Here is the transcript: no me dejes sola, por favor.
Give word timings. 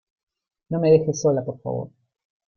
no 0.71 0.79
me 0.79 0.89
dejes 0.89 1.21
sola, 1.21 1.45
por 1.45 1.61
favor. 1.61 1.89